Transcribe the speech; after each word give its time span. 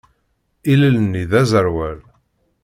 Ilel-nni 0.71 1.23
d 1.29 1.31
aẓerwal. 1.41 1.99